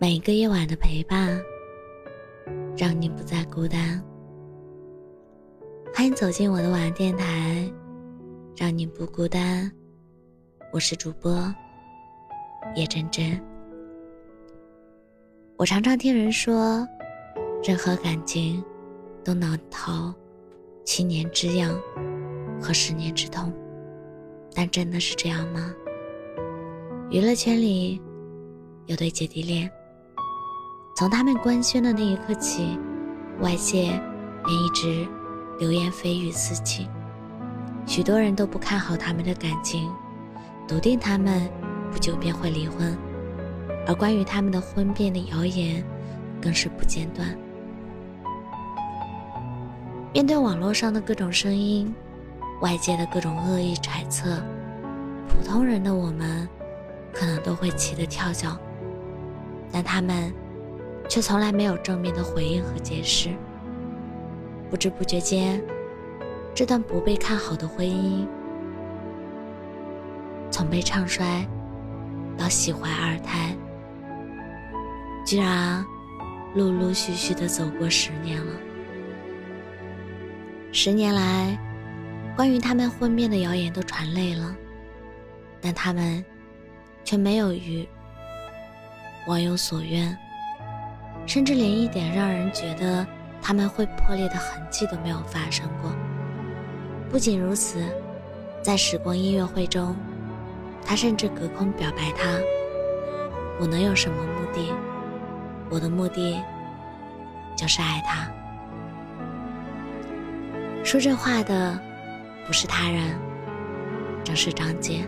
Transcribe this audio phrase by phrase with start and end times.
[0.00, 1.42] 每一个夜晚的陪伴，
[2.76, 4.00] 让你不再孤单。
[5.92, 7.68] 欢迎走进我的晚安电台，
[8.56, 9.68] 让你不孤单。
[10.72, 11.52] 我是主播
[12.76, 13.42] 叶真真。
[15.56, 16.86] 我常常听人说，
[17.64, 18.62] 任何感情
[19.24, 20.14] 都难逃
[20.84, 21.76] 七年之痒
[22.62, 23.52] 和十年之痛，
[24.54, 25.74] 但真的是这样吗？
[27.10, 28.00] 娱乐圈里
[28.86, 29.68] 有对姐弟恋。
[30.98, 32.76] 从他们官宣的那一刻起，
[33.38, 33.82] 外界
[34.44, 35.06] 便一直
[35.60, 36.88] 流言蜚语四起，
[37.86, 39.88] 许多人都不看好他们的感情，
[40.66, 41.48] 笃定他们
[41.92, 42.98] 不久便会离婚，
[43.86, 45.84] 而关于他们的婚变的谣言
[46.42, 47.28] 更是不间断。
[50.12, 51.94] 面对网络上的各种声音，
[52.60, 54.42] 外界的各种恶意揣测，
[55.28, 56.48] 普通人的我们
[57.12, 58.58] 可能都会气得跳脚，
[59.70, 60.34] 但他们。
[61.08, 63.30] 却从来没有正面的回应和解释。
[64.70, 65.62] 不知不觉间，
[66.54, 68.26] 这段不被看好的婚姻，
[70.50, 71.48] 从被唱衰
[72.36, 73.56] 到喜怀二胎，
[75.24, 75.82] 居然
[76.54, 78.52] 陆陆续续的走过十年了。
[80.70, 81.58] 十年来，
[82.36, 84.54] 关于他们婚变的谣言都传累了，
[85.62, 86.22] 但他们
[87.02, 87.88] 却没有与
[89.26, 90.14] 网友所愿。
[91.28, 93.06] 甚至连一点让人觉得
[93.42, 95.92] 他们会破裂的痕迹都没有发生过。
[97.10, 97.84] 不仅如此，
[98.62, 99.94] 在时光音乐会中，
[100.84, 102.40] 他甚至隔空表白：“他，
[103.60, 104.72] 我能有什么目的？
[105.68, 106.42] 我的目的
[107.54, 108.26] 就是爱他。”
[110.82, 111.78] 说这话的
[112.46, 113.14] 不是他人，
[114.24, 115.06] 正是张杰。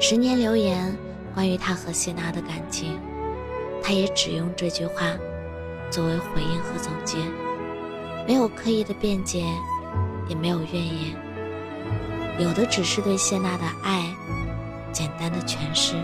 [0.00, 0.92] 十年流言，
[1.32, 2.98] 关于他和谢娜的感情。
[3.82, 5.04] 他也只用这句话
[5.90, 7.18] 作为回应和总结，
[8.26, 9.44] 没有刻意的辩解，
[10.28, 11.16] 也没有怨言，
[12.38, 14.04] 有的只是对谢娜的爱
[14.92, 15.96] 简单的诠释。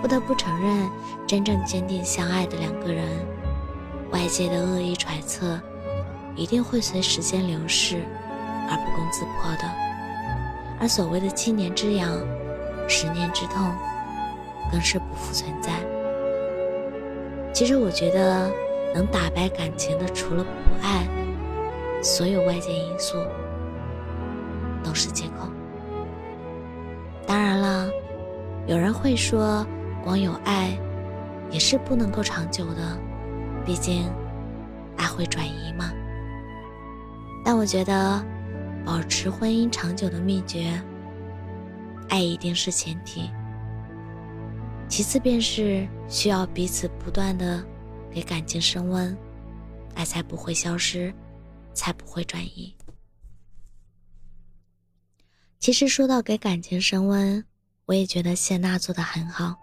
[0.00, 0.90] 不得不承认，
[1.26, 3.06] 真正坚定相爱的两个人，
[4.10, 5.60] 外界的恶意揣测
[6.34, 8.02] 一定会随时间流逝
[8.68, 9.70] 而不攻自破的，
[10.80, 12.10] 而所谓的七年之痒，
[12.88, 13.72] 十年之痛，
[14.70, 15.72] 更是不复存在。
[17.56, 18.52] 其实我觉得，
[18.92, 21.08] 能打败感情的，除了不爱，
[22.02, 23.16] 所有外界因素
[24.84, 25.48] 都是借口。
[27.26, 27.88] 当然了，
[28.66, 29.66] 有人会说，
[30.04, 30.78] 光有爱
[31.50, 32.98] 也是不能够长久的，
[33.64, 34.04] 毕竟
[34.98, 35.90] 爱会转移嘛。
[37.42, 38.22] 但我觉得，
[38.84, 40.78] 保持婚姻长久的秘诀，
[42.10, 43.30] 爱一定是前提。
[44.88, 47.62] 其次便是需要彼此不断的
[48.10, 49.16] 给感情升温，
[49.94, 51.12] 爱才不会消失，
[51.74, 52.74] 才不会转移。
[55.58, 57.44] 其实说到给感情升温，
[57.84, 59.56] 我也觉得谢娜做的很好。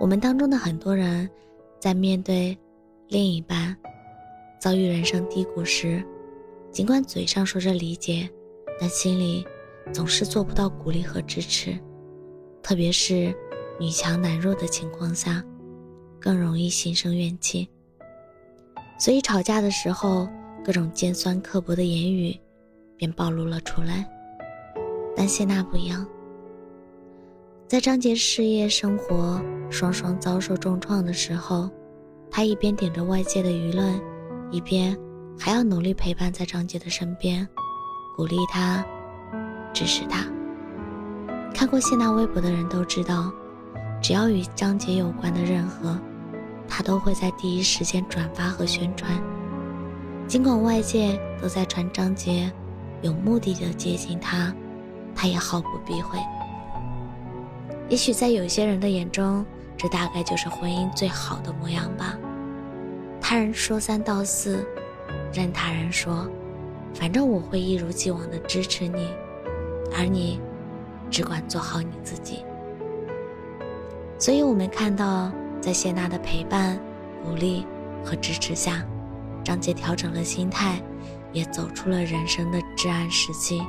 [0.00, 1.28] 我们当中的很多人，
[1.78, 2.58] 在面对
[3.08, 3.76] 另一半
[4.58, 6.02] 遭遇人生低谷时，
[6.72, 8.28] 尽管嘴上说着理解，
[8.80, 9.46] 但心里
[9.92, 11.78] 总是做不到鼓励和支持，
[12.62, 13.32] 特别是。
[13.80, 15.42] 女强男弱的情况下，
[16.20, 17.68] 更容易心生怨气，
[18.98, 20.28] 所以吵架的时候，
[20.64, 22.38] 各种尖酸刻薄的言语
[22.96, 24.08] 便暴露了出来。
[25.16, 26.06] 但谢娜不一样，
[27.66, 31.68] 在张杰事业生活双双遭受重创的时候，
[32.30, 34.00] 她一边顶着外界的舆论，
[34.50, 34.96] 一边
[35.38, 37.46] 还要努力陪伴在张杰的身边，
[38.16, 38.84] 鼓励他，
[39.72, 40.24] 支持他。
[41.52, 43.32] 看过谢娜微博的人都知道。
[44.02, 45.96] 只要与张杰有关的任何，
[46.68, 49.22] 他都会在第一时间转发和宣传。
[50.26, 52.50] 尽管外界都在传张杰
[53.00, 54.52] 有目的的接近他，
[55.14, 56.18] 他也毫不避讳。
[57.88, 59.46] 也许在有些人的眼中，
[59.76, 62.18] 这大概就是婚姻最好的模样吧。
[63.20, 64.66] 他人说三道四，
[65.32, 66.28] 任他人说，
[66.92, 69.08] 反正我会一如既往的支持你，
[69.96, 70.40] 而你
[71.08, 72.44] 只管做好你自己。
[74.22, 76.78] 所以，我们看到，在谢娜的陪伴、
[77.24, 77.66] 鼓励
[78.04, 78.86] 和支持下，
[79.42, 80.80] 张杰调整了心态，
[81.32, 83.60] 也走出了人生的至暗时期，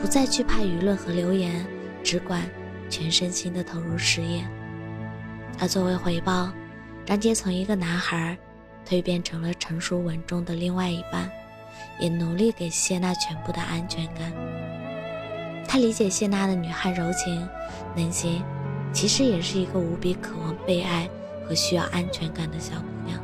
[0.00, 1.66] 不再惧怕舆论和流言，
[2.04, 2.48] 只管
[2.88, 4.46] 全身心的投入事业。
[5.58, 6.52] 而作为回报，
[7.04, 8.38] 张杰从一个男孩
[8.86, 11.28] 蜕变成了成熟稳重的另外一半，
[11.98, 14.32] 也努力给谢娜全部的安全感。
[15.66, 17.44] 他理解谢娜的女汉柔情，
[17.96, 18.40] 内心。
[18.92, 21.08] 其实也是一个无比渴望被爱
[21.46, 23.20] 和需要安全感的小姑娘，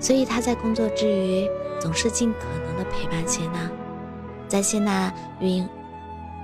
[0.00, 1.48] 所以他在工作之余
[1.80, 3.70] 总是尽可能的陪伴谢娜。
[4.48, 5.68] 在谢娜孕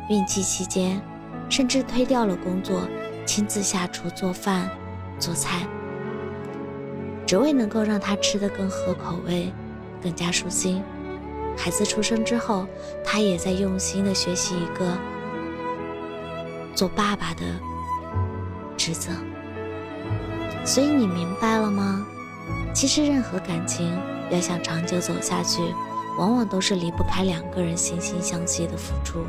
[0.09, 1.01] 孕期期间，
[1.49, 2.83] 甚至推掉了工作，
[3.25, 4.71] 亲自下厨做饭、
[5.19, 5.67] 做菜，
[7.27, 9.53] 只为能够让她吃得更合口味、
[10.03, 10.83] 更加舒心。
[11.57, 12.67] 孩子出生之后，
[13.03, 14.97] 他也在用心的学习一个
[16.75, 17.43] 做爸爸的
[18.87, 19.11] 职责。
[20.65, 22.07] 所以你明白了吗？
[22.73, 23.99] 其实任何感情
[24.31, 25.61] 要想长久走下去，
[26.19, 29.25] 往往都是离不开两个人惺惺相惜的付出。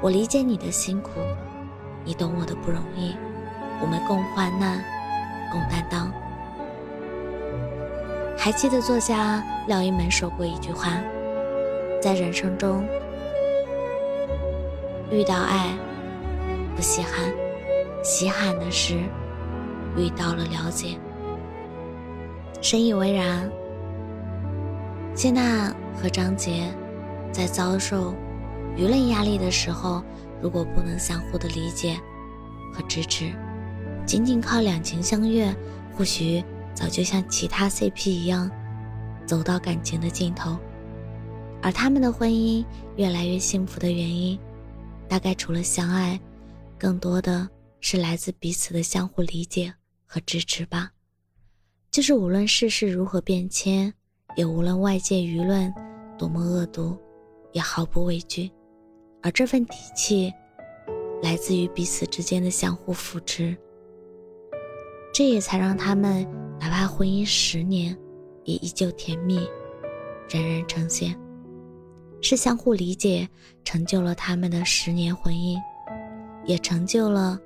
[0.00, 1.10] 我理解你的辛苦，
[2.02, 3.14] 你懂我的不容易，
[3.82, 4.82] 我们共患难，
[5.50, 6.10] 共担当。
[8.38, 10.88] 还记得作家廖一门说过一句话：
[12.00, 12.88] 在人生中
[15.10, 15.68] 遇到爱
[16.74, 17.32] 不稀罕，
[18.02, 18.98] 稀罕的是
[19.96, 20.98] 遇到了了解。
[22.60, 23.50] 深以为然。
[25.14, 26.74] 谢娜和张杰
[27.30, 28.14] 在遭受
[28.76, 30.02] 舆论压力的时候，
[30.40, 32.00] 如果不能相互的理解
[32.72, 33.30] 和支持，
[34.06, 35.54] 仅仅靠两情相悦，
[35.94, 38.50] 或许早就像其他 CP 一样
[39.26, 40.56] 走到感情的尽头。
[41.60, 42.64] 而他们的婚姻
[42.96, 44.38] 越来越幸福的原因，
[45.06, 46.18] 大概除了相爱，
[46.78, 47.46] 更多的
[47.82, 49.74] 是来自彼此的相互理解
[50.06, 50.92] 和支持吧。
[51.90, 53.92] 就是无论世事如何变迁，
[54.36, 55.70] 也无论外界舆论
[56.16, 56.96] 多么恶毒，
[57.52, 58.50] 也毫不畏惧。
[59.20, 60.32] 而这份底气，
[61.22, 63.54] 来自于彼此之间的相互扶持。
[65.12, 66.26] 这也才让他们
[66.58, 67.94] 哪怕婚姻十年，
[68.44, 69.46] 也依旧甜蜜，
[70.30, 71.14] 人人称羡。
[72.22, 73.28] 是相互理解，
[73.64, 75.60] 成就了他们的十年婚姻，
[76.46, 77.38] 也成就了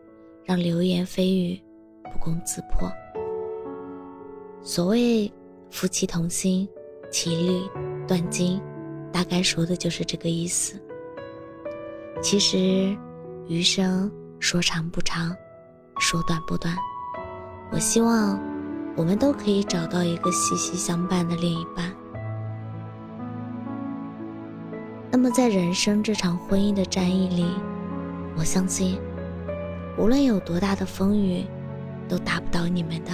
[0.46, 1.60] 让流言蜚语
[2.04, 2.90] 不攻自破。
[4.62, 5.30] 所谓
[5.70, 6.68] 夫妻同心，
[7.10, 7.70] 其利
[8.06, 8.62] 断金，
[9.12, 10.80] 大概说的就是这个意思。
[12.22, 12.96] 其实，
[13.48, 15.36] 余生说长不长，
[15.98, 16.74] 说短不短。
[17.72, 18.40] 我希望
[18.96, 21.92] 我们都可以找到一个息息相伴的另一半。
[25.10, 27.46] 那么，在人生这场婚姻的战役里，
[28.36, 28.98] 我相信，
[29.98, 31.44] 无论有多大的风雨，
[32.08, 33.12] 都打不倒你们的。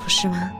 [0.00, 0.52] 不是吗？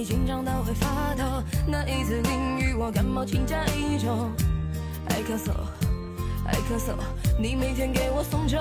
[0.00, 4.30] 你紧张到会发抖；那一次淋雨，我感冒请假一周。
[5.10, 5.52] 爱咳嗽，
[6.46, 6.94] 爱咳嗽，
[7.38, 8.56] 你每天给我送酒。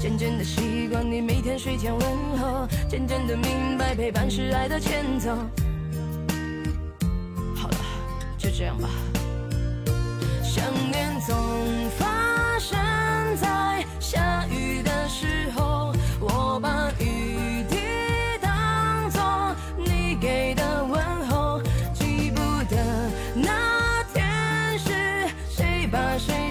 [0.00, 5.36] 渐渐的习惯你每天睡前问候，渐渐的明白陪伴是爱的前奏。
[7.54, 7.76] 好了，
[8.38, 8.88] 就这样吧。
[10.42, 11.36] 想念总
[11.98, 12.06] 发
[25.86, 26.45] 把谁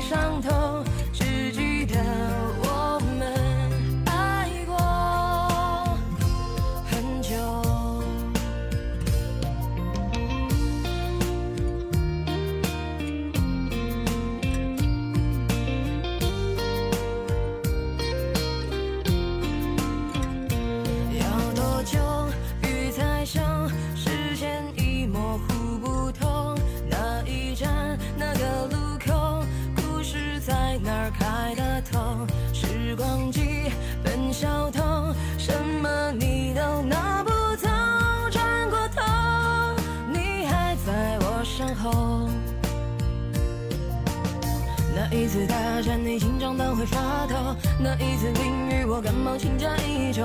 [45.15, 50.23] 一次大战，你紧张到会发抖；那一次淋雨，我感冒请假一周。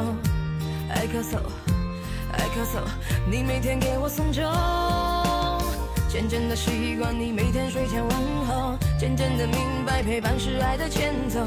[0.89, 1.39] 爱咳嗽。
[2.33, 2.83] 爱咳嗽，
[3.31, 4.43] 你每天给我送酒，
[6.09, 11.41] 渐渐的习惯你每天睡前问候，渐渐的明白陪伴是爱的前奏。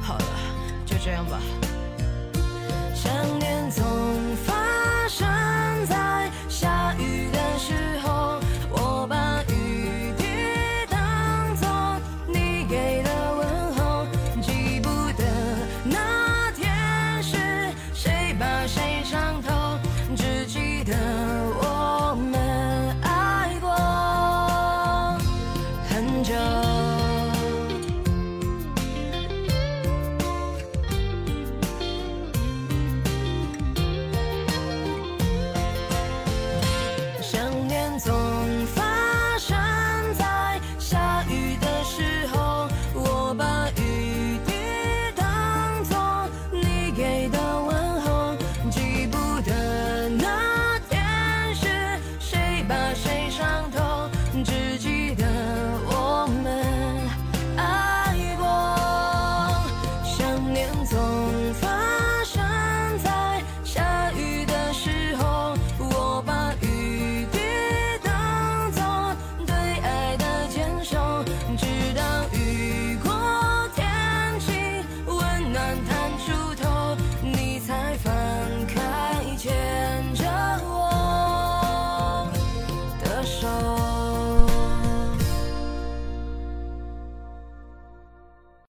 [0.00, 0.24] 好了，
[0.86, 1.38] 就这样吧。